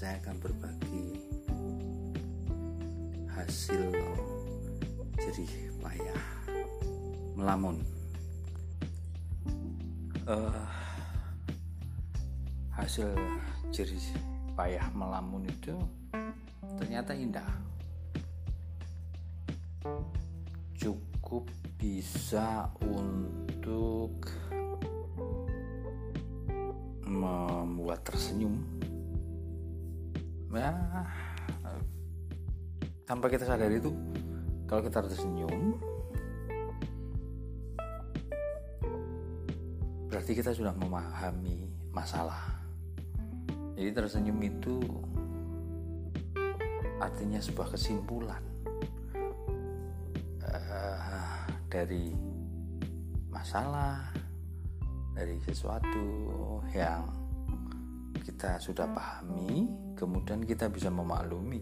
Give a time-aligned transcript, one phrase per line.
[0.00, 1.20] saya akan berbagi
[3.36, 3.92] hasil
[5.20, 6.24] jerih payah
[7.36, 7.76] melamun.
[10.24, 10.64] Uh,
[12.72, 13.12] hasil
[13.68, 14.00] jerih
[14.56, 15.76] payah melamun itu
[16.80, 17.52] ternyata indah.
[20.80, 21.44] Cukup
[21.76, 24.16] bisa untuk
[27.04, 28.79] membuat tersenyum
[30.54, 30.72] ya.
[33.06, 33.90] Tanpa kita sadari itu
[34.70, 35.74] kalau kita tersenyum
[40.10, 42.58] berarti kita sudah memahami masalah.
[43.74, 44.78] Jadi tersenyum itu
[47.00, 48.44] artinya sebuah kesimpulan
[50.44, 52.12] uh, dari
[53.32, 54.12] masalah
[55.16, 56.06] dari sesuatu
[56.76, 57.08] yang
[58.20, 59.66] kita sudah pahami,
[60.00, 61.60] kemudian kita bisa memaklumi,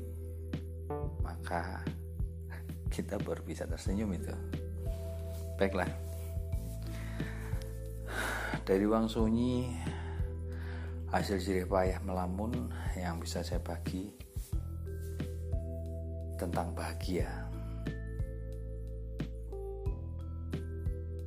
[1.27, 1.83] maka
[2.95, 4.31] kita baru bisa tersenyum itu.
[5.59, 5.91] Baiklah,
[8.63, 9.75] dari uang sunyi
[11.11, 14.15] hasil jerih payah melamun yang bisa saya bagi
[16.39, 17.27] tentang bahagia.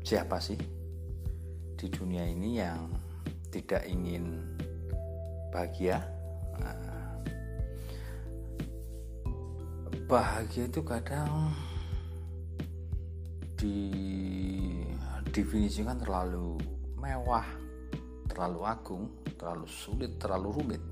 [0.07, 0.59] Siapa sih
[1.75, 2.87] di dunia ini yang
[3.51, 4.39] tidak ingin
[5.51, 5.99] bahagia
[6.55, 6.90] nah,
[10.11, 11.55] bahagia itu kadang
[13.55, 16.59] didefinisikan terlalu
[16.99, 17.47] mewah
[18.27, 19.07] terlalu agung
[19.39, 20.83] terlalu sulit terlalu rumit.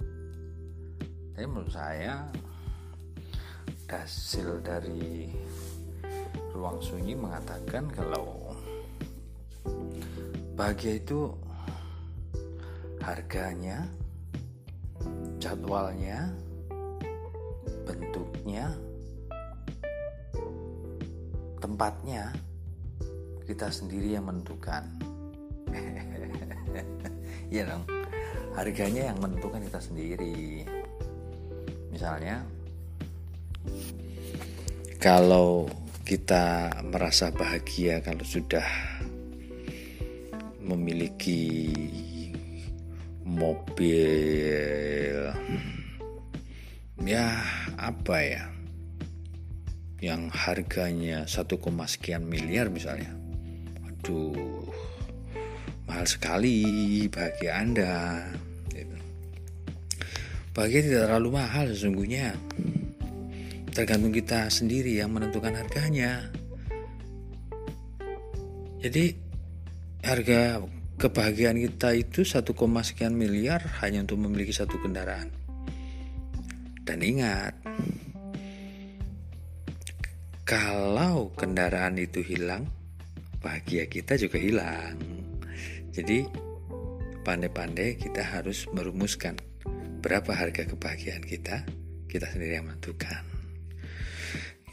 [1.35, 2.31] Tapi menurut saya
[3.91, 5.35] hasil dari
[6.55, 8.55] ruang sunyi mengatakan kalau
[10.55, 11.35] bahagia itu
[13.03, 13.83] harganya,
[15.43, 16.31] jadwalnya,
[17.83, 18.71] bentuknya,
[21.59, 22.31] tempatnya
[23.45, 24.83] kita sendiri yang menentukan.
[27.49, 27.81] Iya dong.
[28.53, 30.69] Harganya yang menentukan kita sendiri.
[31.89, 32.45] Misalnya
[35.01, 35.65] kalau
[36.05, 38.65] kita merasa bahagia kalau sudah
[40.61, 41.73] memiliki
[43.25, 45.33] mobil
[47.01, 47.41] ya
[47.81, 48.58] apa ya
[49.99, 53.11] yang harganya satu koma sekian miliar misalnya
[53.83, 54.63] aduh
[55.87, 58.23] mahal sekali bagi anda
[58.71, 58.95] gitu.
[60.55, 62.35] bahagia tidak terlalu mahal sesungguhnya
[63.75, 66.31] tergantung kita sendiri yang menentukan harganya
[68.79, 69.11] jadi
[69.99, 70.63] harga
[70.99, 75.31] kebahagiaan kita itu satu koma sekian miliar hanya untuk memiliki satu kendaraan.
[76.83, 77.58] Dan ingat,
[80.49, 82.65] kalau kendaraan itu hilang,
[83.37, 84.97] bahagia kita juga hilang.
[85.93, 86.25] Jadi,
[87.21, 89.37] pandai-pandai kita harus merumuskan
[90.01, 91.69] berapa harga kebahagiaan kita,
[92.09, 93.21] kita sendiri yang menentukan.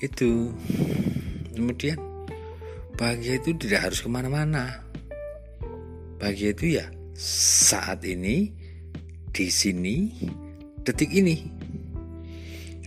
[0.01, 0.57] Itu.
[1.53, 2.01] Kemudian,
[2.97, 4.87] bahagia itu tidak harus ke mana-mana
[6.17, 8.49] Bahagia itu ya saat ini,
[9.37, 10.17] di sini,
[10.81, 11.45] detik ini.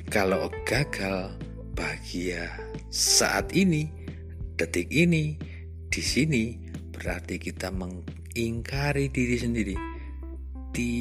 [0.09, 1.37] Kalau gagal,
[1.79, 2.51] bahagia
[2.91, 3.87] saat ini,
[4.59, 5.39] detik ini,
[5.87, 6.59] di sini,
[6.91, 9.75] berarti kita mengingkari diri sendiri.
[10.75, 10.91] Di,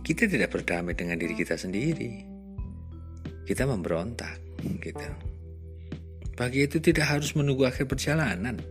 [0.00, 2.22] kita tidak berdamai dengan diri kita sendiri.
[3.42, 4.38] Kita memberontak,
[4.78, 5.10] gitu.
[6.38, 8.62] Bahagia itu tidak harus menunggu akhir perjalanan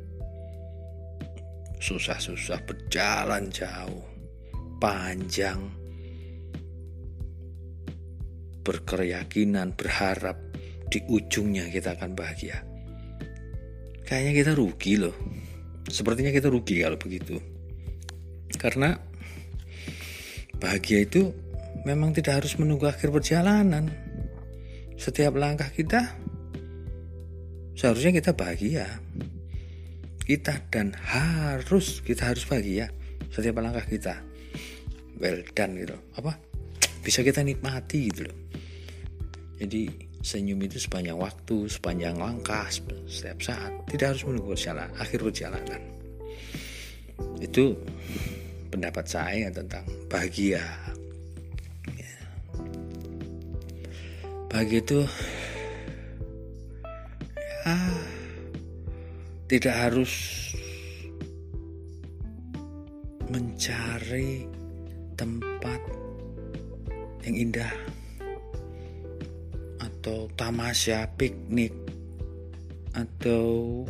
[1.80, 4.04] susah-susah berjalan jauh,
[4.84, 5.72] panjang,
[8.68, 10.49] berkeyakinan, berharap
[10.90, 12.66] di ujungnya kita akan bahagia.
[14.04, 15.16] Kayaknya kita rugi loh.
[15.86, 17.38] Sepertinya kita rugi kalau begitu.
[18.58, 18.98] Karena
[20.58, 21.30] bahagia itu
[21.86, 23.88] memang tidak harus menunggu akhir perjalanan.
[24.98, 26.20] Setiap langkah kita
[27.80, 29.00] seharusnya kita bahagia
[30.28, 32.92] kita dan harus kita harus bahagia
[33.32, 34.20] setiap langkah kita
[35.16, 36.36] well done gitu apa
[37.00, 38.38] bisa kita nikmati gitu loh
[39.64, 42.68] jadi senyum itu sepanjang waktu sepanjang langkah
[43.08, 43.72] setiap saat.
[43.88, 45.82] Tidak harus menunggu perjalanan akhir perjalanan.
[47.40, 47.76] Itu
[48.70, 50.64] pendapat saya tentang bahagia.
[51.96, 52.16] Ya.
[54.52, 55.00] bahagia itu
[57.70, 57.78] ya
[59.50, 60.14] tidak harus
[63.30, 64.46] mencari
[65.18, 65.82] tempat
[67.26, 67.74] yang indah
[70.10, 71.70] atau tamasya piknik
[72.98, 73.86] atau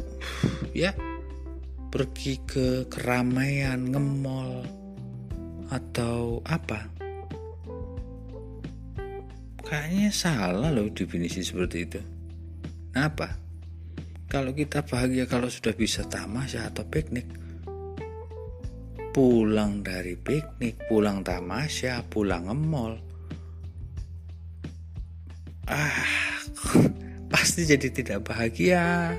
[0.76, 0.92] ya
[1.88, 4.68] pergi ke keramaian ngemol
[5.72, 6.92] atau apa
[9.64, 12.04] kayaknya salah loh definisi seperti itu
[12.92, 13.40] kenapa
[14.28, 17.32] kalau kita bahagia kalau sudah bisa tamasya atau piknik
[19.16, 23.09] pulang dari piknik, pulang tamasya, pulang ngemol.
[25.70, 26.02] Ah,
[27.30, 29.14] pasti jadi tidak bahagia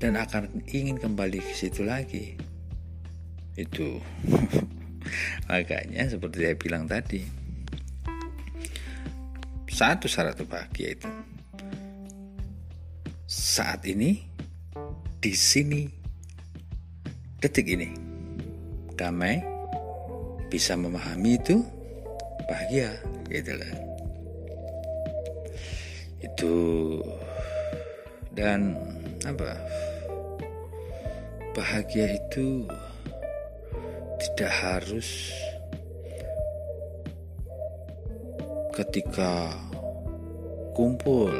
[0.00, 2.40] dan akan ingin kembali ke situ lagi.
[3.52, 4.00] Itu
[5.52, 7.20] makanya seperti saya bilang tadi.
[9.68, 11.10] Satu syarat bahagia itu
[13.28, 14.24] saat ini
[15.20, 15.84] di sini
[17.36, 17.92] detik ini
[18.96, 19.44] damai,
[20.48, 21.60] bisa memahami itu
[22.48, 22.96] bahagia
[23.28, 23.93] gitu lah.
[26.24, 26.56] Itu
[28.32, 28.80] dan
[29.28, 29.60] apa?
[31.52, 32.64] Bahagia itu
[34.18, 35.30] tidak harus
[38.74, 39.54] ketika
[40.74, 41.30] kumpul,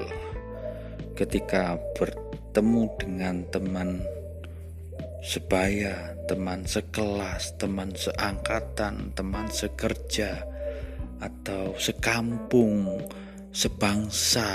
[1.18, 4.04] ketika bertemu dengan teman
[5.24, 10.44] sebaya, teman sekelas, teman seangkatan, teman sekerja,
[11.18, 13.02] atau sekampung,
[13.54, 14.50] sebangsa,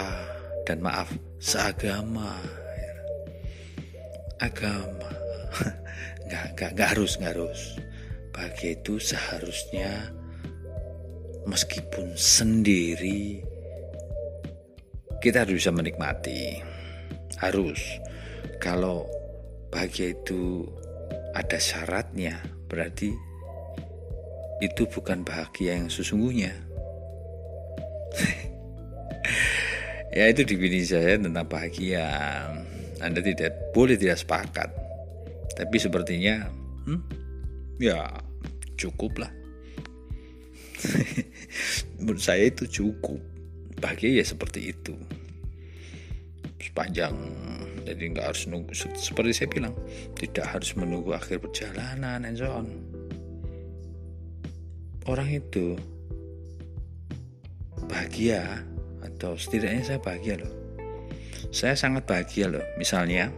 [0.68, 1.07] dan maaf,
[1.40, 2.36] seagama.
[4.40, 5.12] Agama,
[6.28, 7.62] nggak, nggak, nggak harus, nggak harus.
[8.36, 10.16] Bagi itu seharusnya
[11.44, 13.44] meskipun sendiri
[15.19, 16.62] kita harus bisa menikmati
[17.42, 17.80] harus
[18.63, 19.07] kalau
[19.74, 20.63] bahagia itu
[21.36, 23.12] ada syaratnya, berarti
[24.60, 26.69] itu bukan bahagia yang sesungguhnya.
[30.19, 32.04] Ya itu definisi saya tentang bahagia.
[33.00, 34.68] Anda tidak boleh tidak sepakat.
[35.56, 36.44] Tapi sepertinya
[36.83, 37.01] hmm,
[37.80, 38.04] ya
[38.75, 39.31] cukup lah.
[42.04, 43.24] Menurut saya itu cukup.
[43.80, 44.92] Bahagia ya seperti itu.
[46.60, 47.15] Sepanjang
[47.88, 49.74] jadi nggak harus nunggu seperti saya bilang
[50.13, 52.69] tidak harus menunggu akhir perjalanan and so on
[55.10, 55.74] orang itu
[57.89, 58.62] bahagia
[59.04, 60.54] atau setidaknya saya bahagia loh
[61.50, 63.34] saya sangat bahagia loh misalnya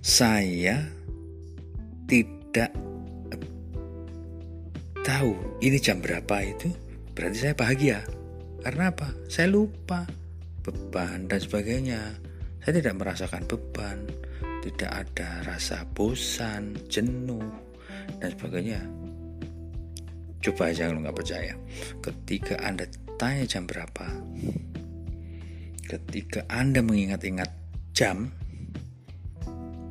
[0.00, 0.84] saya
[2.10, 2.72] tidak
[5.06, 5.32] tahu
[5.62, 6.68] ini jam berapa itu
[7.14, 8.02] berarti saya bahagia
[8.60, 10.04] karena apa saya lupa
[10.60, 12.00] beban dan sebagainya.
[12.60, 13.98] Saya tidak merasakan beban,
[14.60, 17.48] tidak ada rasa bosan, jenuh
[18.20, 18.80] dan sebagainya.
[20.40, 21.54] Coba aja kalau nggak percaya.
[22.04, 22.84] Ketika Anda
[23.20, 24.08] tanya jam berapa,
[25.84, 27.52] ketika Anda mengingat-ingat
[27.92, 28.32] jam,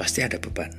[0.02, 0.74] pasti ada beban.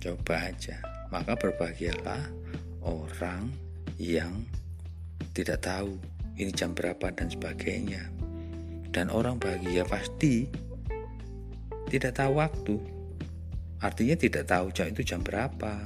[0.00, 0.80] Coba aja.
[1.12, 2.32] Maka berbahagialah
[2.80, 3.52] orang
[4.00, 4.48] yang
[5.36, 6.00] tidak tahu
[6.40, 8.08] ini jam berapa dan sebagainya.
[8.88, 10.48] Dan orang bahagia pasti
[11.92, 12.80] tidak tahu waktu.
[13.84, 15.84] Artinya tidak tahu jam itu jam berapa.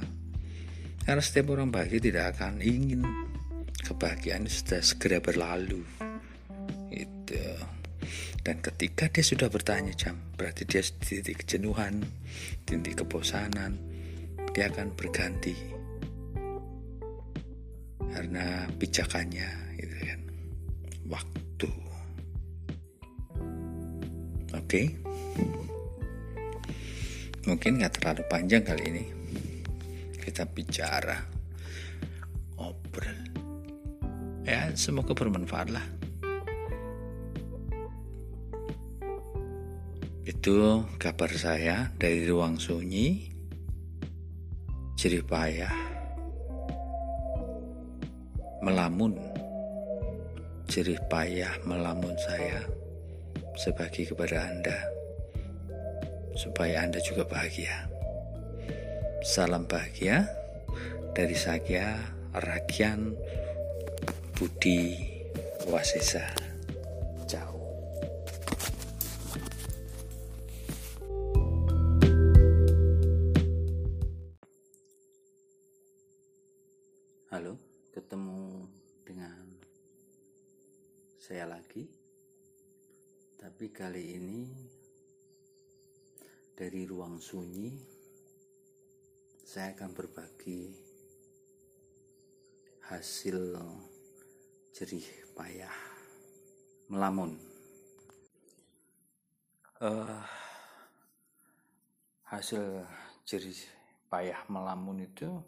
[1.03, 3.26] Karena setiap orang bahagia tidak akan ingin
[3.83, 5.83] kebahagiaan sudah segera berlalu.
[6.89, 7.41] Itu.
[8.41, 11.99] Dan ketika dia sudah bertanya jam, berarti dia di titik kejenuhan,
[12.63, 13.75] titik kebosanan,
[14.55, 15.53] dia akan berganti
[18.15, 19.49] karena pijakannya
[21.11, 21.71] waktu.
[24.55, 24.95] Oke,
[27.43, 29.05] mungkin nggak terlalu panjang kali ini
[30.23, 31.19] kita bicara
[32.55, 33.26] ngobrol.
[34.47, 35.83] Ya, semoga bermanfaat lah.
[40.23, 43.27] Itu kabar saya dari ruang sunyi,
[44.95, 45.75] jerih payah,
[48.63, 49.19] melamun
[50.67, 52.59] jerih payah melamun saya
[53.55, 54.79] sebagai kepada Anda
[56.35, 57.87] supaya Anda juga bahagia.
[59.27, 60.27] Salam bahagia
[61.15, 63.46] dari saya Rakyat
[64.37, 64.93] Budi
[65.65, 66.21] Wasesa.
[67.25, 67.57] Ciao.
[77.33, 77.57] Halo,
[77.89, 78.69] ketemu
[79.01, 79.41] dengan
[81.17, 81.89] saya lagi
[83.41, 84.45] tapi kali ini
[86.53, 87.73] dari ruang sunyi
[89.41, 90.77] saya akan berbagi
[92.85, 93.57] hasil
[94.77, 95.73] jerih payah
[96.93, 97.33] melamun.
[99.81, 100.21] Uh,
[102.29, 102.85] hasil
[103.25, 103.57] jerih
[104.05, 105.41] payah melamun itu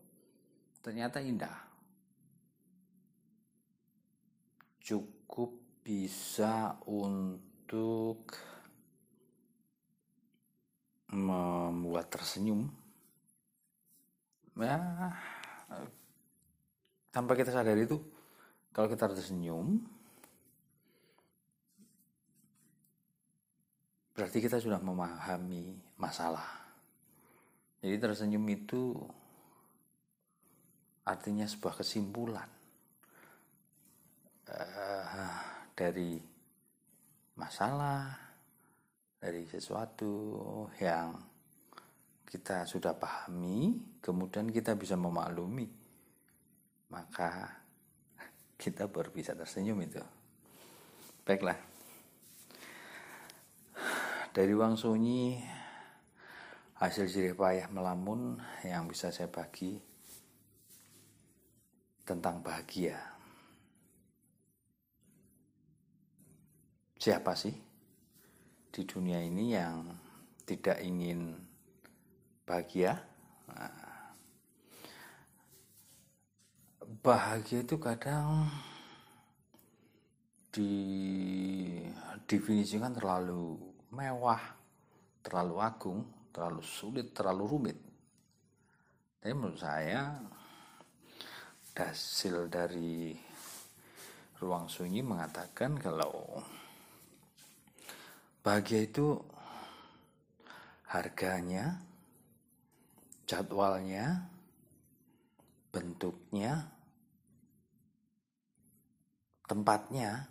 [0.82, 1.62] ternyata indah.
[4.82, 5.54] Cukup
[5.86, 8.34] bisa untuk
[11.14, 12.66] membuat tersenyum
[14.58, 14.78] ya
[17.14, 17.98] tanpa kita sadari itu
[18.74, 19.82] kalau kita tersenyum
[24.14, 26.60] berarti kita sudah memahami masalah.
[27.80, 28.92] Jadi tersenyum itu
[31.08, 32.50] artinya sebuah kesimpulan
[34.52, 35.40] uh,
[35.72, 36.20] dari
[37.40, 38.30] masalah
[39.20, 40.12] dari sesuatu
[40.80, 41.16] yang
[42.30, 45.68] kita sudah pahami, kemudian kita bisa memaklumi,
[46.94, 47.59] maka
[48.60, 50.04] kita baru bisa tersenyum itu.
[51.24, 51.56] Baiklah.
[54.36, 55.40] Dari uang sunyi,
[56.76, 58.36] hasil jerih payah melamun
[58.68, 59.80] yang bisa saya bagi
[62.04, 63.00] tentang bahagia.
[67.00, 67.56] Siapa sih
[68.70, 69.88] di dunia ini yang
[70.44, 71.40] tidak ingin
[72.44, 73.00] bahagia.
[73.48, 73.89] Nah,
[76.90, 78.50] bahagia itu kadang
[80.50, 83.62] didefinisikan terlalu
[83.94, 84.42] mewah,
[85.22, 86.02] terlalu agung,
[86.34, 87.78] terlalu sulit, terlalu rumit.
[89.22, 90.18] Tapi menurut saya
[91.80, 93.16] hasil dari
[94.42, 96.44] ruang sunyi mengatakan kalau
[98.44, 99.16] bahagia itu
[100.92, 101.80] harganya
[103.24, 104.28] jadwalnya,
[105.72, 106.68] bentuknya,
[109.50, 110.30] tempatnya,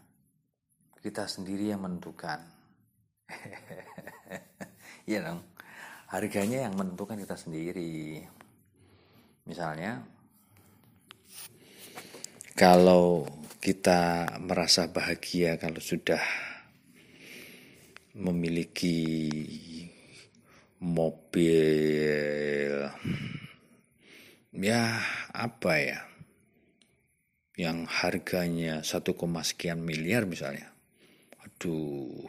[1.02, 2.38] kita sendiri yang menentukan.
[5.08, 5.40] Iya dong,
[6.12, 8.20] harganya yang menentukan kita sendiri.
[9.48, 10.04] Misalnya,
[12.52, 13.24] kalau
[13.56, 16.20] kita merasa bahagia kalau sudah
[18.20, 19.00] memiliki
[20.84, 22.84] mobil
[24.52, 25.00] ya
[25.34, 26.07] apa ya
[27.58, 30.70] yang harganya satu koma sekian miliar misalnya
[31.42, 32.22] aduh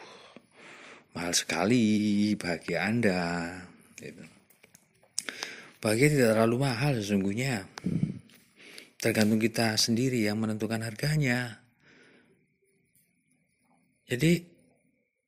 [1.13, 3.21] mahal sekali bahagia anda
[4.01, 4.25] gitu.
[5.77, 7.69] bahagia tidak terlalu mahal sesungguhnya
[8.97, 11.61] tergantung kita sendiri yang menentukan harganya
[14.09, 14.41] jadi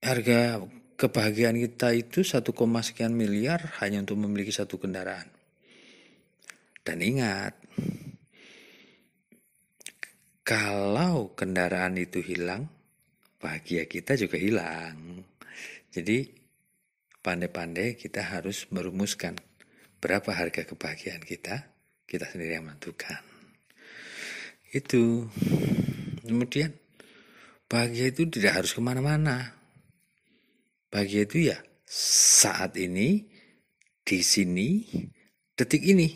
[0.01, 0.65] harga
[1.01, 5.25] kebahagiaan kita itu satu koma sekian miliar hanya untuk memiliki satu kendaraan.
[6.85, 7.57] Dan ingat,
[10.51, 12.67] kalau kendaraan itu hilang,
[13.39, 15.23] bahagia kita juga hilang.
[15.87, 16.27] Jadi
[17.23, 19.39] pandai-pandai kita harus merumuskan
[20.03, 21.71] berapa harga kebahagiaan kita,
[22.03, 23.23] kita sendiri yang menentukan.
[24.75, 25.31] Itu.
[26.27, 26.75] Kemudian
[27.71, 29.61] bahagia itu tidak harus ke mana-mana
[30.91, 33.23] Bahagia itu ya saat ini,
[34.03, 34.83] di sini,
[35.55, 36.11] detik ini.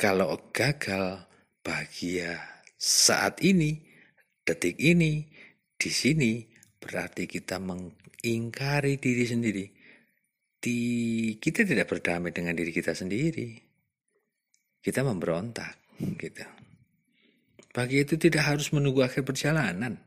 [0.00, 1.28] Kalau gagal,
[1.60, 3.76] bahagia saat ini,
[4.40, 5.28] detik ini,
[5.76, 6.40] di sini,
[6.80, 9.66] berarti kita mengingkari diri sendiri.
[10.60, 10.78] Di,
[11.36, 13.52] kita tidak berdamai dengan diri kita sendiri.
[14.80, 16.44] Kita memberontak, gitu.
[17.76, 20.00] Bahagia itu tidak harus menunggu akhir perjalanan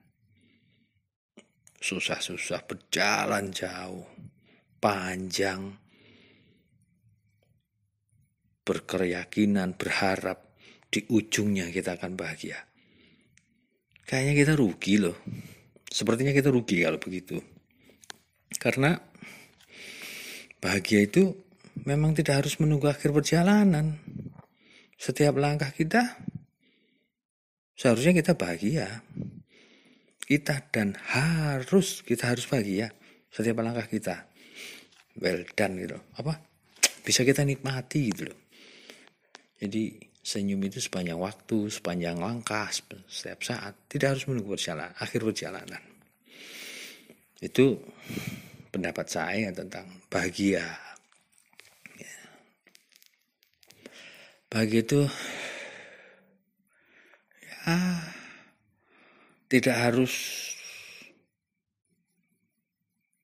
[1.84, 4.08] susah-susah berjalan jauh,
[4.80, 5.76] panjang,
[8.64, 10.53] berkeyakinan, berharap
[10.94, 12.62] di ujungnya kita akan bahagia.
[14.06, 15.18] Kayaknya kita rugi loh.
[15.90, 17.42] Sepertinya kita rugi kalau begitu.
[18.62, 18.94] Karena
[20.62, 21.34] bahagia itu
[21.90, 23.98] memang tidak harus menunggu akhir perjalanan.
[25.02, 26.14] Setiap langkah kita
[27.74, 29.02] seharusnya kita bahagia
[30.24, 32.94] kita dan harus kita harus bahagia
[33.34, 34.30] setiap langkah kita
[35.20, 36.40] well done gitu apa
[37.04, 38.40] bisa kita nikmati gitu loh
[39.60, 42.72] jadi senyum itu sepanjang waktu sepanjang langkah
[43.12, 45.84] setiap saat tidak harus menunggu perjalanan akhir perjalanan
[47.44, 47.76] itu
[48.72, 50.64] pendapat saya tentang bahagia
[52.00, 52.16] ya.
[54.48, 55.02] bahagia itu
[57.68, 58.00] ya
[59.54, 60.14] tidak harus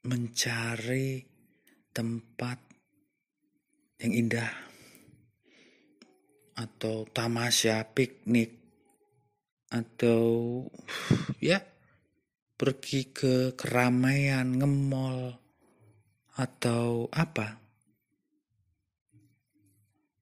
[0.06, 1.26] mencari
[1.90, 2.62] tempat
[3.98, 4.69] yang indah.
[6.60, 8.60] Atau tamasya piknik.
[9.72, 10.22] Atau
[11.40, 11.64] ya
[12.60, 15.32] pergi ke keramaian ngemol
[16.36, 17.56] atau apa?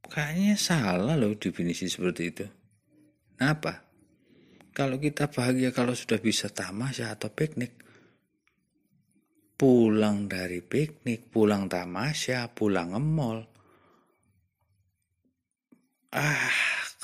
[0.08, 2.46] Kayaknya salah loh definisi seperti itu.
[3.36, 3.88] Kenapa
[4.78, 7.74] kalau kita bahagia kalau sudah bisa tamasya atau piknik
[9.58, 13.57] pulang dari piknik pulang tamasya pulang ngemol
[16.18, 16.50] ah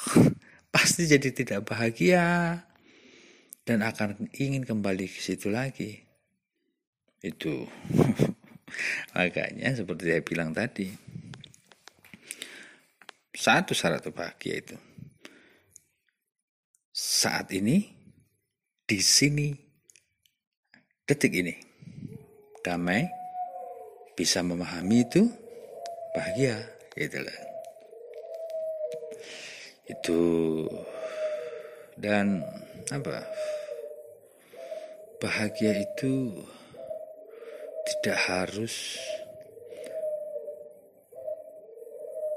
[0.73, 2.57] pasti jadi tidak bahagia
[3.63, 6.01] dan akan ingin kembali ke situ lagi.
[7.21, 7.69] Itu
[9.15, 10.89] makanya seperti saya bilang tadi.
[13.33, 14.77] Satu syarat bahagia itu.
[16.93, 17.89] Saat ini,
[18.85, 19.49] di sini,
[21.09, 21.57] detik ini,
[22.61, 23.09] damai,
[24.13, 25.25] bisa memahami itu,
[26.13, 26.61] bahagia,
[26.93, 27.52] gitu lah
[29.87, 30.23] itu.
[31.93, 32.41] Dan
[32.89, 33.23] apa?
[35.21, 36.43] Bahagia itu
[37.87, 38.99] tidak harus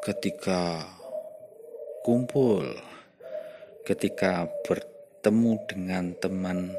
[0.07, 0.87] ketika
[2.07, 2.63] kumpul
[3.87, 6.75] ketika bertemu dengan teman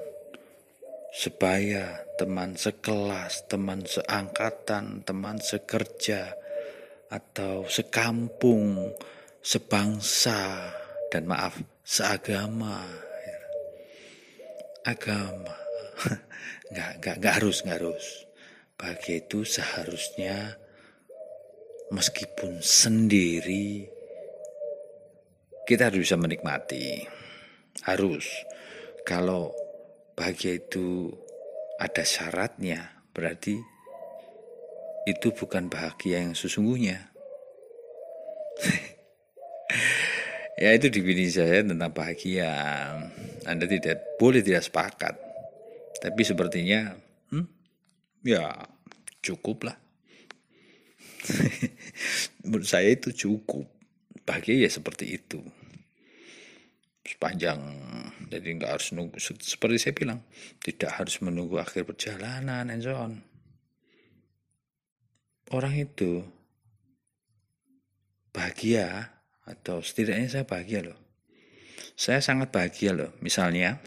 [1.15, 6.35] sebaya, teman sekelas, teman seangkatan, teman sekerja,
[7.07, 8.91] atau sekampung,
[9.41, 10.71] sebangsa
[11.11, 12.83] dan maaf seagama.
[14.87, 15.55] Agama.
[16.67, 18.05] Nggak nggak nggak harus nggak harus.
[18.75, 20.59] Bahagia itu seharusnya
[21.95, 23.87] meskipun sendiri
[25.63, 27.07] kita harus bisa menikmati.
[27.87, 28.27] Harus.
[29.07, 29.55] Kalau
[30.19, 31.07] bahagia itu
[31.79, 33.55] ada syaratnya berarti
[35.07, 37.15] itu bukan bahagia yang sesungguhnya
[40.57, 42.49] Ya itu definisi saya tentang bahagia.
[43.45, 45.13] Anda tidak boleh tidak sepakat.
[46.01, 46.97] Tapi sepertinya,
[47.29, 47.45] hmm,
[48.25, 48.65] ya
[49.21, 49.77] cukup lah.
[52.41, 53.69] Menurut saya itu cukup.
[54.25, 55.45] Bahagia ya seperti itu.
[57.05, 57.61] Sepanjang,
[58.27, 59.21] jadi nggak harus nunggu.
[59.21, 60.25] Seperti saya bilang,
[60.59, 63.21] tidak harus menunggu akhir perjalanan and so on.
[65.53, 66.25] Orang itu
[68.35, 69.16] bahagia
[69.47, 70.99] atau setidaknya saya bahagia loh.
[71.97, 73.15] Saya sangat bahagia loh.
[73.23, 73.81] Misalnya,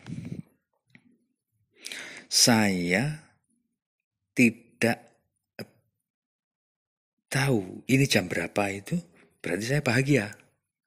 [2.26, 3.22] saya
[4.34, 4.98] tidak
[7.30, 8.98] tahu ini jam berapa itu,
[9.38, 10.34] berarti saya bahagia.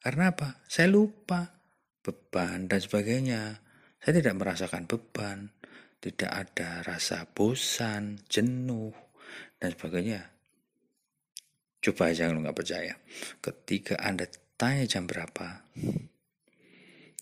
[0.04, 0.60] Karena apa?
[0.68, 1.48] Saya lupa
[2.04, 3.64] beban dan sebagainya.
[4.04, 5.48] Saya tidak merasakan beban,
[6.04, 8.92] tidak ada rasa bosan, jenuh,
[9.64, 10.28] dan sebagainya.
[11.80, 13.00] Coba aja kalau nggak percaya.
[13.40, 14.28] Ketika Anda
[14.64, 15.60] tanya jam berapa,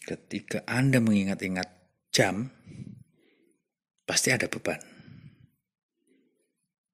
[0.05, 1.65] ketika Anda mengingat-ingat
[2.13, 2.53] jam,
[4.05, 4.77] pasti ada beban.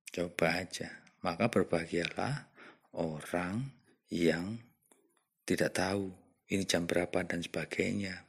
[0.07, 0.87] Coba aja.
[1.19, 2.47] Maka berbahagialah
[2.95, 3.75] orang
[4.07, 4.55] yang
[5.43, 6.15] tidak tahu
[6.47, 8.23] ini jam berapa dan sebagainya.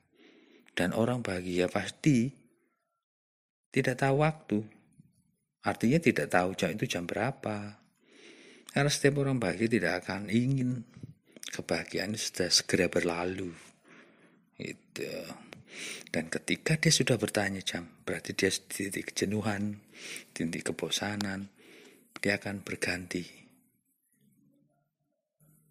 [0.74, 2.35] Dan orang bahagia pasti
[3.70, 4.59] tidak tahu waktu.
[5.62, 7.78] Artinya tidak tahu jam itu jam berapa.
[8.74, 10.83] Karena setiap orang bahagia tidak akan ingin
[11.48, 13.50] kebahagiaan sudah segera berlalu.
[14.58, 15.08] Itu.
[16.11, 19.78] Dan ketika dia sudah bertanya jam, berarti dia di titik kejenuhan,
[20.32, 21.46] titik kebosanan,
[22.18, 23.22] dia akan berganti.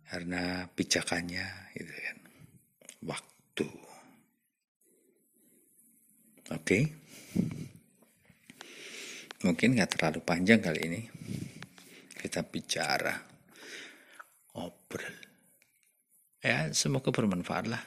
[0.07, 2.17] Karena pijakannya itu kan
[3.03, 3.69] waktu.
[6.47, 6.63] Oke.
[6.63, 6.83] Okay?
[9.43, 11.01] Mungkin nggak terlalu panjang kali ini
[12.17, 13.13] kita bicara
[14.57, 15.26] ngobrol
[16.47, 17.83] ya semoga bermanfaat lah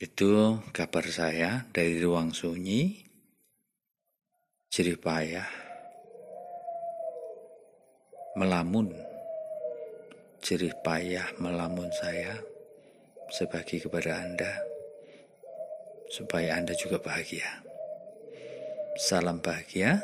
[0.00, 3.04] itu kabar saya dari ruang sunyi
[4.72, 5.44] jerih payah
[8.40, 8.88] melamun
[10.40, 12.40] jerih payah melamun saya
[13.28, 14.52] sebagai kepada Anda
[16.12, 17.64] supaya Anda juga bahagia.
[18.94, 19.98] Salam bahagia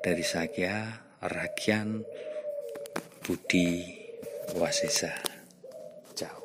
[0.00, 2.06] dari saya Rakian
[3.28, 3.84] Budi
[4.56, 5.12] Wasesa.
[6.16, 6.40] Ciao.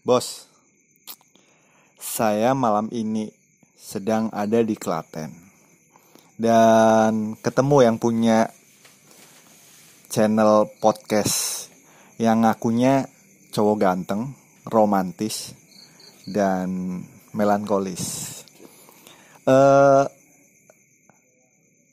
[0.00, 0.48] Bos,
[2.00, 3.28] saya malam ini
[3.76, 5.28] sedang ada di Klaten.
[6.40, 8.48] Dan ketemu yang punya
[10.08, 11.68] channel podcast
[12.16, 13.04] yang ngakunya
[13.52, 14.32] cowok ganteng,
[14.64, 15.52] romantis,
[16.24, 17.04] dan
[17.36, 18.32] melankolis.
[19.44, 20.15] Uh,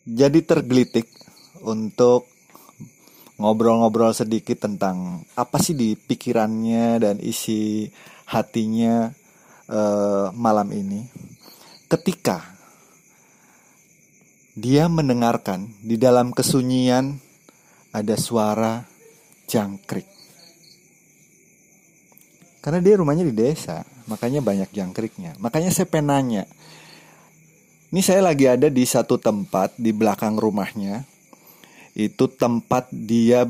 [0.03, 1.07] jadi tergelitik
[1.63, 2.27] untuk
[3.39, 7.87] ngobrol-ngobrol sedikit tentang apa sih di pikirannya dan isi
[8.29, 9.09] hatinya
[9.71, 11.01] uh, malam ini.
[11.87, 12.53] Ketika
[14.53, 17.17] dia mendengarkan di dalam kesunyian
[17.89, 18.85] ada suara
[19.49, 20.05] jangkrik.
[22.63, 25.35] Karena dia rumahnya di desa, makanya banyak jangkriknya.
[25.41, 26.47] Makanya saya penanya,
[27.93, 31.06] ini saya lagi ada di satu tempat di belakang rumahnya.
[31.93, 33.45] Itu tempat dia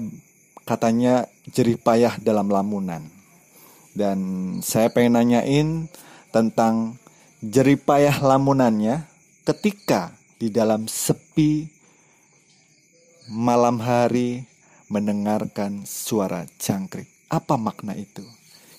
[0.67, 3.07] katanya jerih payah dalam lamunan.
[3.95, 4.19] Dan
[4.59, 5.87] saya pengen nanyain
[6.35, 6.99] tentang
[7.39, 9.07] jerih payah lamunannya
[9.47, 11.71] ketika di dalam sepi
[13.31, 14.43] malam hari
[14.91, 17.07] mendengarkan suara jangkrik.
[17.31, 18.27] Apa makna itu?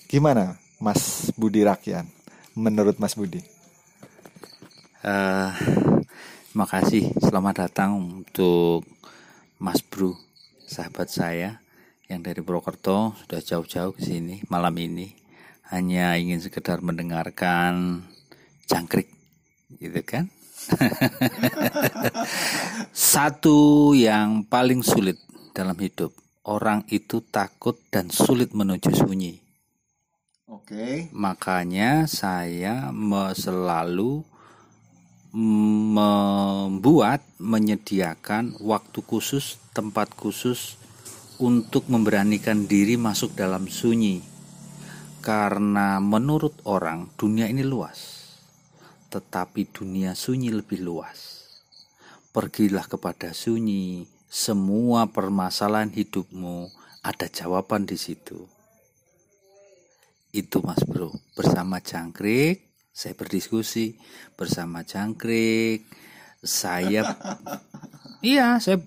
[0.05, 2.05] Gimana Mas Budi Rakyan?
[2.53, 3.54] Menurut Mas Budi?
[5.05, 5.53] Uh,
[6.57, 8.89] makasih, selamat datang untuk
[9.61, 10.17] Mas Bro,
[10.65, 11.61] sahabat saya
[12.09, 15.13] yang dari Purwokerto sudah jauh-jauh ke sini malam ini
[15.69, 18.01] hanya ingin sekedar mendengarkan
[18.65, 19.13] jangkrik,
[19.77, 20.25] gitu kan?
[22.89, 25.21] Satu yang paling sulit
[25.53, 26.17] dalam hidup,
[26.49, 29.37] orang itu takut dan sulit menuju sunyi.
[30.49, 30.73] Oke.
[30.73, 30.95] Okay.
[31.13, 32.89] Makanya saya
[33.37, 34.33] selalu
[35.35, 40.79] membuat menyediakan waktu khusus, tempat khusus
[41.43, 44.23] untuk memberanikan diri masuk dalam sunyi.
[45.19, 48.31] Karena menurut orang dunia ini luas,
[49.11, 51.51] tetapi dunia sunyi lebih luas.
[52.31, 56.71] Pergilah kepada sunyi, semua permasalahan hidupmu
[57.03, 58.55] ada jawaban di situ
[60.35, 62.64] itu Mas Bro bersama Jangkrik
[62.95, 63.99] saya berdiskusi
[64.39, 65.83] bersama Jangkrik
[66.39, 67.03] saya
[68.23, 68.79] iya saya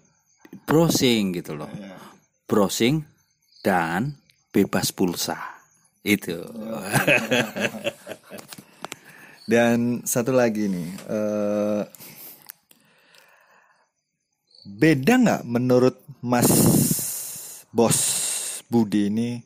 [0.64, 1.68] browsing gitu loh.
[1.68, 2.01] Iya.
[2.49, 3.05] browsing
[3.61, 4.16] dan
[4.49, 5.37] bebas pulsa.
[6.01, 6.40] Itu.
[9.49, 11.81] Dan satu lagi nih uh,
[14.68, 16.49] beda nggak menurut Mas
[17.73, 18.01] Bos
[18.68, 19.40] Budi ini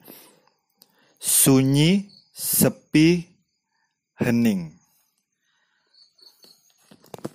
[1.22, 3.31] sunyi, sepi,
[4.22, 4.78] hening.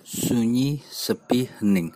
[0.08, 1.92] Sunyi, sepi, hening.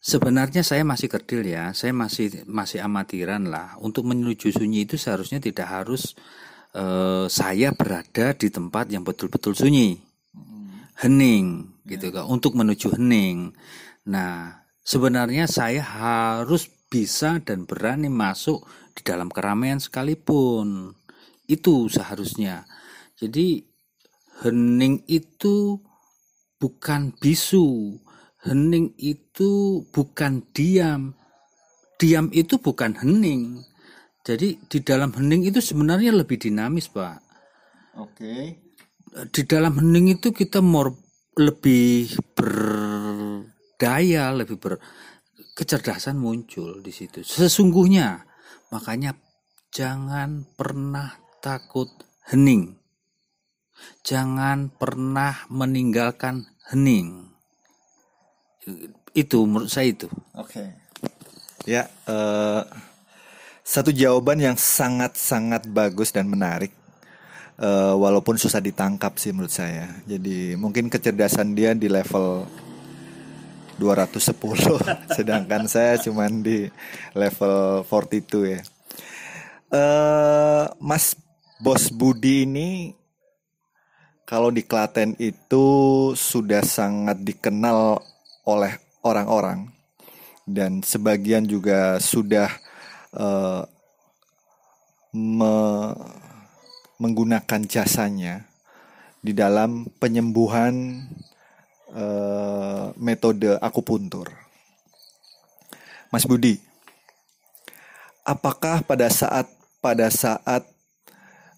[0.00, 3.76] Sebenarnya saya masih kerdil ya, saya masih masih amatiran lah.
[3.80, 6.16] Untuk menuju sunyi itu seharusnya tidak harus
[6.72, 10.00] uh, saya berada di tempat yang betul-betul sunyi,
[11.04, 12.28] hening, gitu kan.
[12.28, 13.52] Untuk menuju hening.
[14.08, 18.64] Nah, sebenarnya saya harus bisa dan berani masuk
[18.96, 20.96] di dalam keramaian sekalipun
[21.46, 22.66] itu seharusnya.
[23.20, 23.69] Jadi
[24.40, 25.80] hening itu
[26.60, 27.96] bukan bisu.
[28.40, 31.12] Hening itu bukan diam.
[32.00, 33.60] Diam itu bukan hening.
[34.24, 37.20] Jadi di dalam hening itu sebenarnya lebih dinamis, Pak.
[38.00, 38.56] Oke.
[39.28, 40.96] Di dalam hening itu kita more
[41.36, 44.80] lebih berdaya, lebih ber
[45.52, 47.20] kecerdasan muncul di situ.
[47.20, 48.24] Sesungguhnya
[48.72, 49.12] makanya
[49.68, 51.92] jangan pernah takut
[52.32, 52.79] hening.
[54.04, 57.28] Jangan pernah meninggalkan hening.
[59.12, 60.08] Itu menurut saya itu.
[60.36, 60.60] Oke.
[60.60, 60.68] Okay.
[61.68, 62.64] Ya, uh,
[63.60, 66.72] satu jawaban yang sangat-sangat bagus dan menarik.
[67.60, 69.92] Uh, walaupun susah ditangkap sih menurut saya.
[70.08, 72.48] Jadi mungkin kecerdasan dia di level
[73.80, 74.36] 210
[75.16, 76.68] sedangkan saya cuman di
[77.16, 78.62] level 42 ya.
[79.70, 81.16] Uh, Mas
[81.60, 82.96] Bos Budi ini
[84.30, 85.66] kalau di Klaten itu
[86.14, 87.98] sudah sangat dikenal
[88.46, 89.66] oleh orang-orang
[90.46, 92.46] dan sebagian juga sudah
[93.18, 93.66] uh,
[95.10, 95.54] me
[97.02, 98.46] menggunakan jasanya
[99.18, 101.00] di dalam penyembuhan
[101.90, 104.30] uh, metode akupuntur.
[106.12, 106.60] Mas Budi,
[108.22, 109.48] apakah pada saat
[109.80, 110.68] pada saat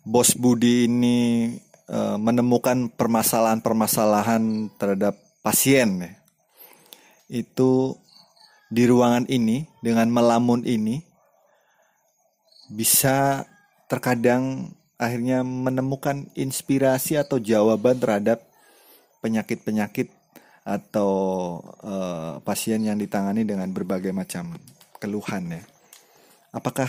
[0.06, 1.18] Bos Budi ini
[1.92, 6.12] uh, menemukan permasalahan-permasalahan terhadap pasien ya.
[7.28, 8.00] Itu
[8.72, 11.04] di ruangan ini dengan melamun ini
[12.72, 13.44] bisa
[13.92, 18.40] terkadang akhirnya menemukan inspirasi atau jawaban terhadap
[19.20, 20.08] penyakit-penyakit
[20.62, 21.12] atau
[21.82, 24.56] uh, pasien yang ditangani dengan berbagai macam
[25.02, 25.62] keluhan ya.
[26.54, 26.88] Apakah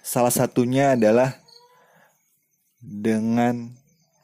[0.00, 1.36] salah satunya adalah
[2.80, 3.74] dengan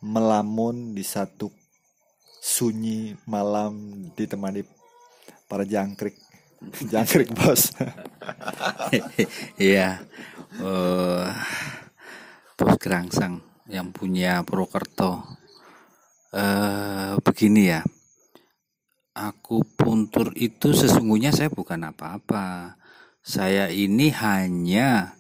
[0.03, 1.49] melamun di satu
[2.43, 4.67] sunyi malam ditemani
[5.47, 6.19] para jangkrik.
[6.93, 7.73] Jangkrik bos.
[9.59, 9.99] Iya.
[10.63, 11.27] uh,
[12.59, 15.23] bos Gerangsang yang punya Purwokerto.
[16.35, 17.87] Uh, begini ya.
[19.13, 22.81] Aku puntur itu sesungguhnya saya bukan apa-apa.
[23.23, 25.15] Saya ini hanya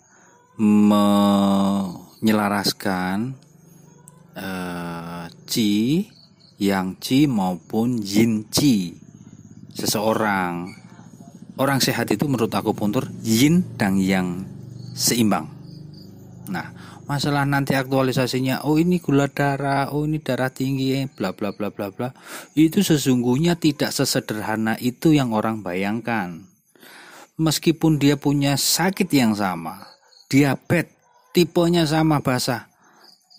[0.58, 3.38] menyelaraskan
[4.36, 5.28] uh,
[6.62, 8.94] Yang Ci maupun Yin Ci
[9.74, 10.70] seseorang.
[11.60, 14.48] Orang sehat itu menurut aku puntur Yin dan Yang
[14.96, 15.48] seimbang.
[16.48, 16.72] Nah,
[17.04, 21.92] masalah nanti aktualisasinya, oh ini gula darah, oh ini darah tinggi, bla bla bla bla
[21.92, 22.08] bla,
[22.56, 26.44] itu sesungguhnya tidak sesederhana itu yang orang bayangkan.
[27.40, 29.92] Meskipun dia punya sakit yang sama,
[30.28, 30.92] diabetes,
[31.32, 32.71] tipenya sama basah,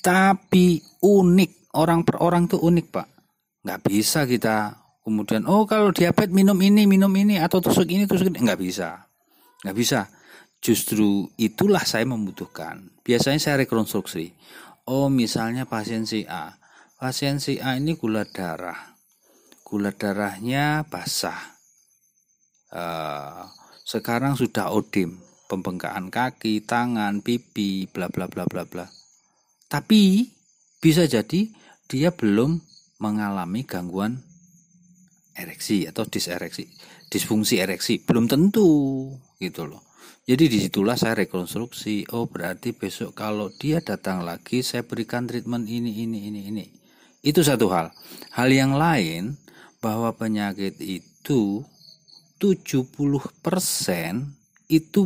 [0.04, 3.08] tapi unik orang per orang tuh unik pak.
[3.63, 4.76] Nggak bisa kita
[5.08, 8.44] kemudian oh kalau diabetes minum ini minum ini atau tusuk ini tusuk ini.
[8.44, 9.08] Nggak bisa.
[9.63, 10.00] Nggak bisa.
[10.60, 12.92] Justru itulah saya membutuhkan.
[13.08, 14.36] Biasanya saya rekonstruksi.
[14.84, 16.60] Oh misalnya pasien si A.
[17.00, 19.00] Pasien si A ini gula darah.
[19.63, 21.56] Gula darahnya basah.
[22.76, 23.48] Uh,
[23.88, 25.24] sekarang sudah odim.
[25.48, 28.88] Pembengkakan kaki tangan pipi bla bla bla bla bla
[29.74, 30.30] tapi
[30.78, 31.50] bisa jadi
[31.90, 32.62] dia belum
[33.02, 34.22] mengalami gangguan
[35.34, 36.70] ereksi atau disereksi,
[37.10, 38.70] disfungsi ereksi, belum tentu
[39.42, 39.82] gitu loh.
[40.30, 42.06] Jadi di situlah saya rekonstruksi.
[42.14, 46.66] Oh berarti besok kalau dia datang lagi saya berikan treatment ini ini ini ini.
[47.26, 47.90] Itu satu hal.
[48.38, 49.42] Hal yang lain
[49.82, 51.66] bahwa penyakit itu
[52.38, 52.94] 70%
[54.70, 55.02] itu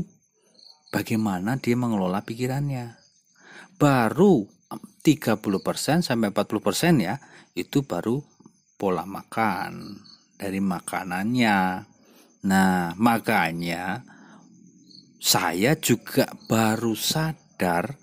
[0.91, 2.99] bagaimana dia mengelola pikirannya.
[3.77, 7.15] Baru 30% sampai 40% ya
[7.55, 8.19] itu baru
[8.75, 9.97] pola makan
[10.37, 11.57] dari makanannya.
[12.47, 14.03] Nah, makanya
[15.17, 17.97] saya juga baru sadar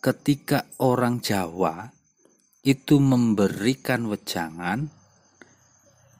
[0.00, 1.92] ketika orang Jawa
[2.64, 4.88] itu memberikan wejangan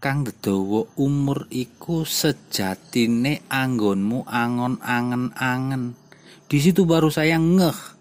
[0.05, 5.97] Kang Dedowo umur iku sejatine anggonmu angon angen-angen.
[6.45, 7.94] Di situ baru saya ngeh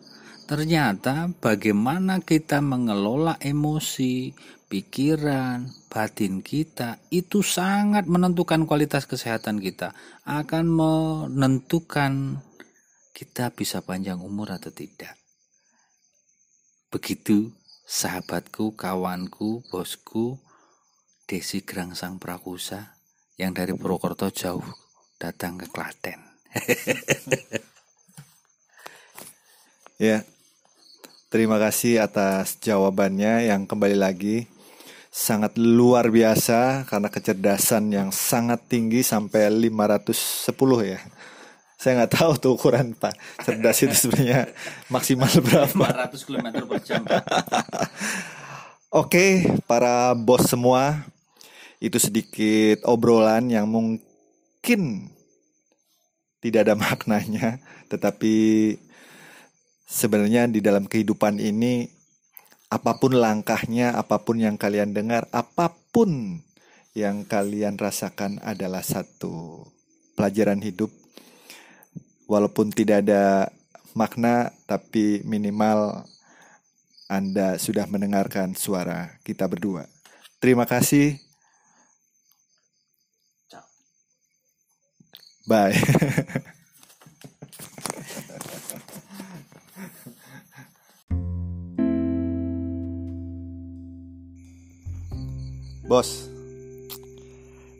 [0.44, 4.36] Ternyata bagaimana kita mengelola emosi,
[4.68, 9.96] pikiran, batin kita itu sangat menentukan kualitas kesehatan kita.
[10.28, 12.44] Akan menentukan
[13.16, 15.16] kita bisa panjang umur atau tidak.
[16.92, 17.54] Begitu
[17.88, 20.44] sahabatku, kawanku, bosku,
[21.24, 23.00] Desi Grangsang Prakusa
[23.40, 24.66] yang dari Purwokerto jauh
[25.16, 26.20] datang ke Klaten.
[30.04, 30.20] ya,
[31.34, 34.46] Terima kasih atas jawabannya yang kembali lagi
[35.10, 40.54] sangat luar biasa karena kecerdasan yang sangat tinggi sampai 510
[40.86, 41.02] ya.
[41.74, 43.18] Saya nggak tahu tuh ukuran Pak.
[43.42, 44.54] Cerdas itu sebenarnya
[44.94, 46.14] maksimal berapa?
[46.14, 47.02] 500 km per jam.
[49.02, 51.02] Oke, para bos semua,
[51.82, 55.10] itu sedikit obrolan yang mungkin
[56.46, 57.58] tidak ada maknanya,
[57.90, 58.78] tetapi
[59.94, 61.86] sebenarnya di dalam kehidupan ini
[62.74, 66.42] apa pun langkahnya, apa pun yang kalian dengar, apa pun
[66.98, 69.62] yang kalian rasakan adalah satu
[70.18, 70.90] pelajaran hidup.
[72.26, 73.54] Walaupun tidak ada
[73.94, 76.02] makna, tapi minimal
[77.06, 79.86] Anda sudah mendengarkan suara kita berdua.
[80.42, 81.22] Terima kasih.
[85.46, 85.78] Bye.
[95.84, 96.32] Bos,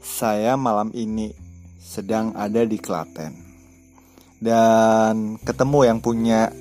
[0.04, 1.32] saya malam ini
[1.80, 3.32] sedang ada di Klaten
[4.44, 6.52] dan ketemu yang punya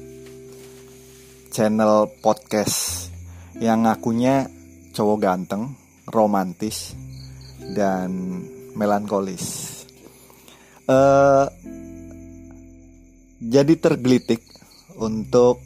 [1.50, 3.10] channel podcast
[3.58, 4.46] yang ngakunya
[4.94, 5.74] cowok ganteng,
[6.06, 6.94] romantis,
[7.74, 8.38] dan
[8.78, 9.82] melankolis.
[10.86, 11.50] Uh,
[13.42, 14.46] jadi tergelitik
[14.94, 15.58] untuk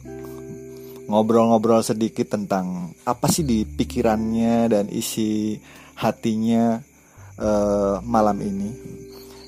[1.07, 5.57] ngobrol-ngobrol sedikit tentang apa sih di pikirannya dan isi
[5.97, 6.77] hatinya
[7.39, 8.69] uh, malam ini.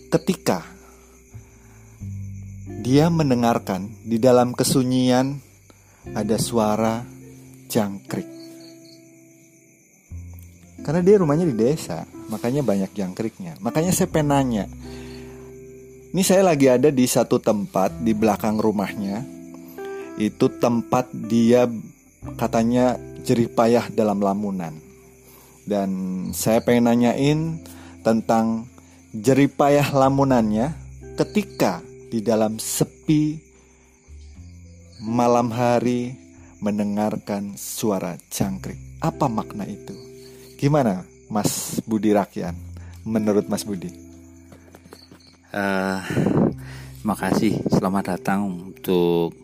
[0.10, 0.66] Ketika
[2.80, 5.38] dia mendengarkan di dalam kesunyian
[6.16, 7.04] ada suara
[7.70, 8.40] jangkrik.
[10.80, 13.60] Karena dia rumahnya di desa makanya banyak jangkriknya.
[13.62, 14.66] Makanya saya penanya
[16.10, 19.39] ini saya lagi ada di satu tempat di belakang rumahnya
[20.20, 21.66] itu tempat dia
[22.36, 24.76] katanya jerih payah dalam lamunan.
[25.64, 25.90] Dan
[26.36, 27.40] saya pengen nanyain
[28.04, 28.68] tentang
[29.16, 30.76] jeripayah lamunannya
[31.16, 31.80] ketika
[32.12, 33.40] di dalam sepi
[35.00, 36.12] malam hari
[36.60, 38.78] mendengarkan suara jangkrik.
[39.00, 39.96] Apa makna itu?
[40.60, 42.52] Gimana Mas Budi Rakyat?
[43.08, 43.88] Menurut Mas Budi?
[45.56, 46.04] Uh,
[47.08, 49.39] makasih, selamat datang untuk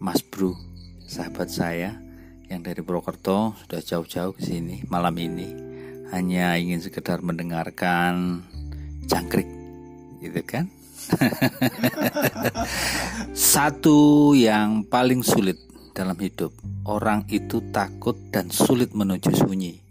[0.00, 0.56] Mas Bro,
[1.04, 2.00] sahabat saya
[2.48, 5.52] yang dari Purwokerto sudah jauh-jauh ke sini malam ini
[6.08, 8.40] hanya ingin sekedar mendengarkan
[9.04, 9.44] jangkrik,
[10.24, 10.72] gitu kan?
[13.52, 15.60] Satu yang paling sulit
[15.92, 16.56] dalam hidup,
[16.88, 19.84] orang itu takut dan sulit menuju sunyi.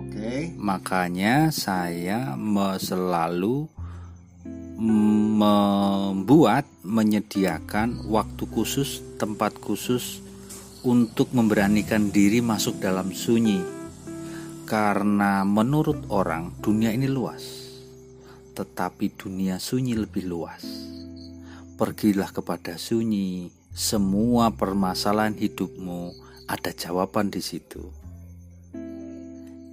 [0.00, 0.16] Oke.
[0.16, 0.40] Okay.
[0.56, 2.40] Makanya saya
[2.80, 3.68] selalu
[4.78, 10.20] membuat, menyediakan waktu khusus, tempat khusus
[10.82, 13.62] untuk memberanikan diri masuk dalam sunyi.
[14.64, 17.64] Karena menurut orang dunia ini luas
[18.54, 20.62] tetapi dunia sunyi lebih luas.
[21.74, 26.14] Pergilah kepada sunyi, semua permasalahan hidupmu
[26.46, 27.82] ada jawaban di situ.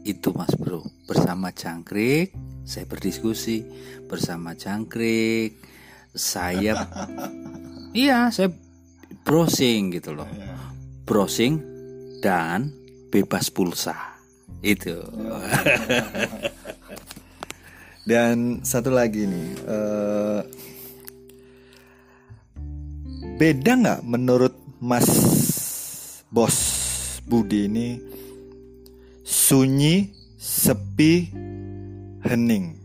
[0.01, 2.33] Itu Mas Bro, bersama Jangkrik
[2.65, 3.65] saya berdiskusi
[4.05, 5.57] bersama Jangkrik.
[6.11, 6.75] Saya
[7.91, 8.47] Iya, saya
[9.27, 10.27] browsing gitu loh.
[11.03, 11.59] Browsing
[12.23, 12.71] dan
[13.11, 14.15] bebas pulsa.
[14.63, 14.95] Itu.
[18.01, 20.41] Dan satu lagi nih, uh,
[23.37, 25.05] beda nggak menurut Mas
[26.33, 26.57] Bos
[27.29, 28.01] Budi ini
[29.21, 30.09] sunyi,
[30.41, 31.29] sepi,
[32.25, 32.77] hening?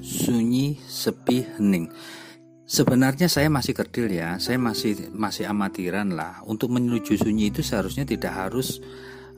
[0.00, 1.92] Sunyi, sepi, hening.
[2.70, 6.38] Sebenarnya saya masih kerdil ya, saya masih masih amatiran lah.
[6.46, 8.78] Untuk menuju sunyi itu seharusnya tidak harus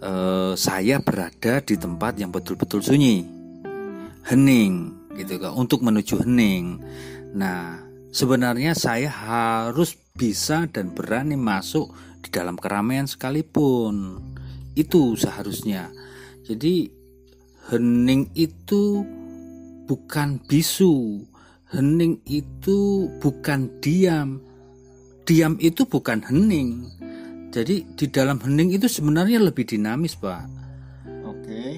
[0.04, 3.24] uh, saya berada di tempat yang betul-betul sunyi,
[4.28, 6.76] hening, gitu kan, untuk menuju hening.
[7.32, 7.80] Nah,
[8.12, 11.88] sebenarnya saya harus bisa dan berani masuk
[12.20, 14.20] di dalam keramaian sekalipun.
[14.76, 15.88] Itu seharusnya.
[16.44, 17.01] Jadi
[17.70, 19.06] hening itu
[19.86, 21.22] bukan bisu.
[21.70, 24.42] Hening itu bukan diam.
[25.22, 26.90] Diam itu bukan hening
[27.52, 30.48] jadi di dalam hening itu sebenarnya lebih dinamis, Pak.
[31.28, 31.44] Oke.
[31.44, 31.72] Okay.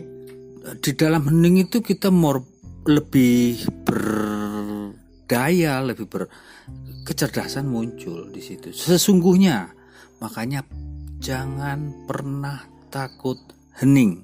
[0.78, 2.46] Di dalam hening itu kita more
[2.86, 6.30] lebih berdaya, lebih ber
[7.02, 8.70] kecerdasan muncul di situ.
[8.70, 9.66] Sesungguhnya
[10.22, 10.62] makanya
[11.18, 13.42] jangan pernah takut
[13.82, 14.22] hening.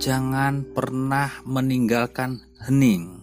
[0.00, 3.20] Jangan pernah meninggalkan hening.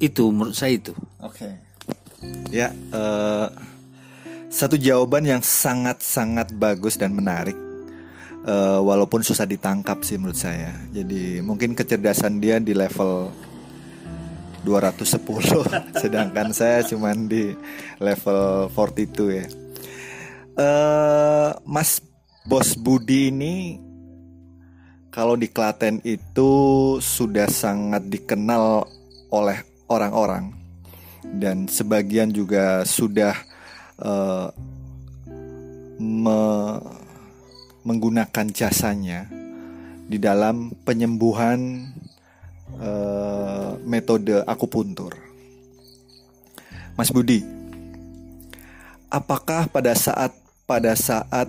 [0.00, 0.94] Itu menurut saya itu.
[1.20, 1.44] Oke.
[1.44, 1.52] Okay.
[2.52, 3.48] Ya, uh,
[4.50, 7.56] satu jawaban yang sangat-sangat bagus dan menarik.
[8.40, 10.72] Uh, walaupun susah ditangkap sih menurut saya.
[10.90, 13.28] Jadi mungkin kecerdasan dia di level
[14.64, 15.20] 210
[16.04, 17.52] sedangkan saya cuman di
[18.00, 19.46] level 42 ya.
[20.56, 22.00] Uh, Mas
[22.44, 23.78] Bos Budi ini
[25.10, 26.50] kalau di Klaten itu
[27.02, 28.86] sudah sangat dikenal
[29.34, 29.58] oleh
[29.90, 30.54] orang-orang
[31.26, 33.34] dan sebagian juga sudah
[33.98, 34.48] uh,
[35.98, 36.40] me
[37.80, 39.26] menggunakan jasanya
[40.06, 41.90] di dalam penyembuhan
[42.78, 45.16] uh, metode akupuntur.
[46.94, 47.40] Mas Budi,
[49.08, 50.36] apakah pada saat
[50.68, 51.48] pada saat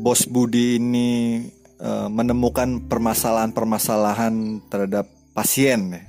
[0.00, 1.44] Bos Budi ini
[1.80, 6.02] uh, menemukan permasalahan-permasalahan terhadap pasien ya,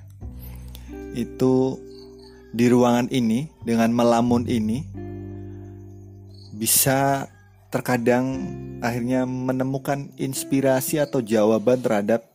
[1.13, 1.77] itu
[2.49, 4.81] di ruangan ini dengan melamun ini
[6.57, 7.29] bisa
[7.69, 8.25] terkadang
[8.81, 12.25] akhirnya menemukan inspirasi atau jawaban terhadap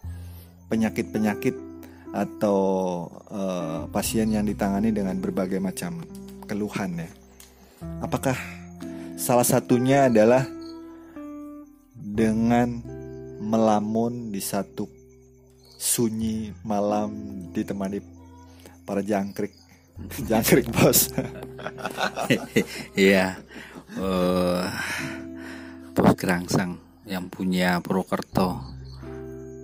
[0.70, 1.58] penyakit-penyakit
[2.14, 2.58] atau
[3.34, 6.06] uh, pasien yang ditangani dengan berbagai macam
[6.46, 7.10] keluhan ya.
[7.98, 8.38] Apakah
[9.18, 10.46] salah satunya adalah
[11.98, 12.78] dengan
[13.40, 14.88] melamun di satu
[15.78, 17.10] sunyi malam
[17.52, 18.00] ditemani
[18.84, 19.52] para jangkrik.
[20.28, 21.08] Jangkrik bos.
[22.98, 23.38] Iya.
[23.94, 24.66] Uh,
[25.94, 28.58] Bos Gerangsang yang punya Purwokerto.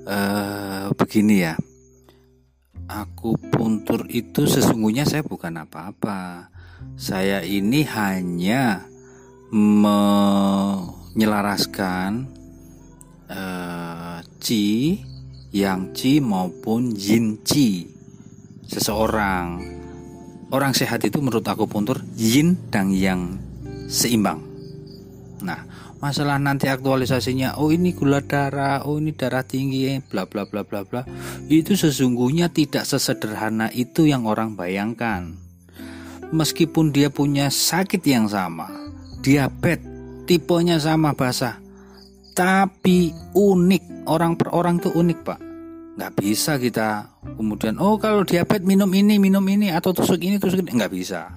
[0.07, 1.59] Uh, begini ya.
[2.87, 6.47] Aku puntur itu sesungguhnya saya bukan apa-apa.
[6.95, 8.87] Saya ini hanya
[9.51, 12.31] menyelaraskan
[13.31, 13.60] uh,
[14.41, 14.97] Ci
[15.53, 17.87] yang Ci maupun Yin Ci.
[18.65, 19.61] Seseorang
[20.51, 23.37] orang sehat itu menurut aku puntur Yin dan Yang
[23.87, 24.41] seimbang.
[25.45, 25.69] Nah,
[26.01, 30.89] masalah nanti aktualisasinya oh ini gula darah oh ini darah tinggi bla bla bla bla
[30.89, 31.05] bla.
[31.53, 35.37] Itu sesungguhnya tidak sesederhana itu yang orang bayangkan.
[36.33, 38.71] Meskipun dia punya sakit yang sama
[39.21, 39.91] diabetes
[40.31, 41.59] tipenya sama basah
[42.33, 45.41] tapi unik orang per orang tuh unik pak
[46.01, 50.65] nggak bisa kita kemudian oh kalau diabetes minum ini minum ini atau tusuk ini tusuk
[50.65, 51.37] ini nggak bisa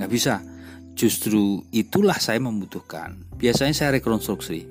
[0.00, 0.40] nggak bisa
[0.92, 3.16] Justru itulah saya membutuhkan.
[3.40, 4.68] Biasanya saya rekonstruksi.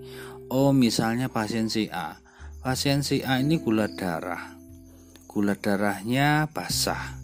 [0.53, 2.21] Oh, misalnya pasien si A.
[2.61, 4.53] Pasien si A ini gula darah.
[5.25, 7.17] Gula darahnya basah.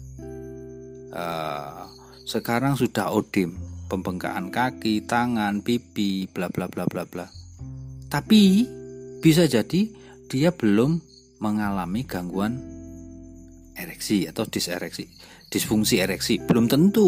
[1.08, 1.88] Uh,
[2.28, 3.56] sekarang sudah odim,
[3.88, 7.26] pembengkakan kaki, tangan, pipi, bla bla bla bla bla.
[8.08, 8.64] Tapi
[9.20, 9.92] bisa jadi
[10.28, 11.00] dia belum
[11.44, 12.56] mengalami gangguan
[13.78, 15.06] ereksi atau disereksi,
[15.52, 17.06] disfungsi ereksi, belum tentu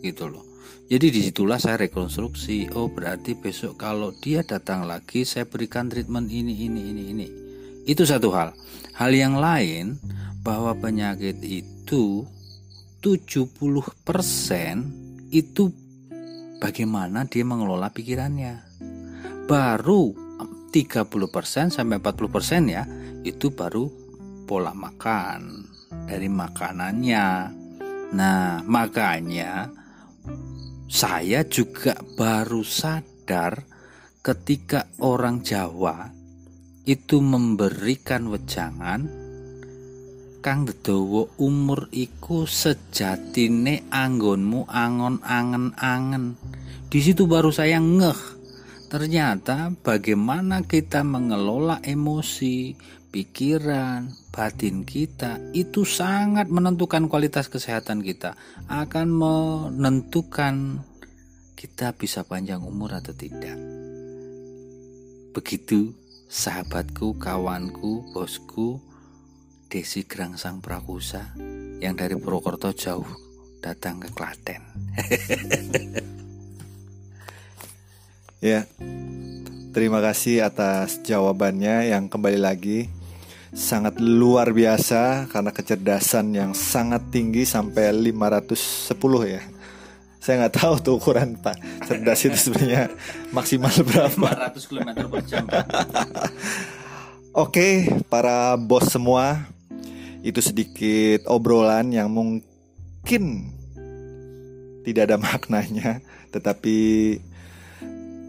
[0.00, 0.50] gitu loh.
[0.90, 2.74] Jadi di situlah saya rekonstruksi.
[2.74, 7.26] Oh berarti besok kalau dia datang lagi saya berikan treatment ini ini ini ini.
[7.86, 8.58] Itu satu hal.
[8.98, 10.02] Hal yang lain
[10.42, 12.26] bahwa penyakit itu
[12.98, 13.54] 70%
[15.30, 15.70] itu
[16.58, 18.69] bagaimana dia mengelola pikirannya.
[19.50, 20.14] Baru
[20.70, 22.86] 30% sampai 40% ya
[23.26, 23.90] itu baru
[24.46, 25.66] pola makan
[26.06, 27.26] dari makanannya.
[28.14, 29.66] Nah, makanya
[30.86, 33.66] saya juga baru sadar
[34.22, 36.14] ketika orang Jawa
[36.86, 39.10] itu memberikan wejangan
[40.40, 46.40] Kang Dedowo umur iku sejatine anggonmu angon angen angen.
[46.88, 48.39] Di situ baru saya ngeh.
[48.90, 52.74] Ternyata bagaimana kita mengelola emosi,
[53.14, 58.34] pikiran, batin kita itu sangat menentukan kualitas kesehatan kita,
[58.66, 60.82] akan menentukan
[61.54, 63.54] kita bisa panjang umur atau tidak.
[65.38, 65.94] Begitu
[66.26, 68.82] sahabatku, kawanku, bosku,
[69.70, 71.30] Desi Grangsang Prakusa
[71.78, 73.06] yang dari Purwokerto jauh
[73.62, 74.62] datang ke Klaten.
[78.40, 78.64] ya,
[79.76, 82.88] terima kasih atas jawabannya yang kembali lagi
[83.52, 88.96] sangat luar biasa karena kecerdasan yang sangat tinggi sampai 510
[89.28, 89.42] ya.
[90.20, 91.56] Saya nggak tahu tuh ukuran Pak
[91.88, 92.92] cerdas itu sebenarnya
[93.32, 94.52] maksimal berapa.
[94.52, 95.44] 500 km per jam.
[97.30, 99.46] Oke, para bos semua,
[100.20, 103.54] itu sedikit obrolan yang mungkin
[104.82, 106.02] tidak ada maknanya,
[106.34, 106.78] tetapi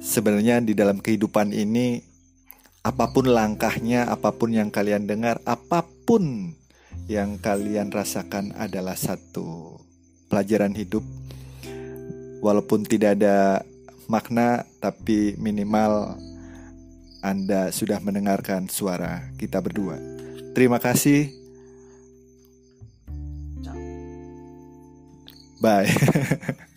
[0.02, 2.02] sebenarnya di dalam kehidupan ini
[2.82, 6.58] apa pun langkahnya, apa pun yang kalian dengar, apa pun
[7.06, 9.78] yang kalian rasakan adalah satu
[10.28, 11.06] pelajaran hidup.
[12.42, 13.62] Walaupun tidak ada
[14.10, 16.18] makna, tapi minimal
[17.22, 20.02] Anda sudah mendengarkan suara kita berdua.
[20.58, 21.30] Terima kasih.
[25.62, 25.94] Bye.